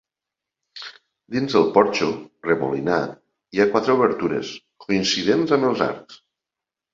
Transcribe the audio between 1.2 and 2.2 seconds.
Dins el porxo,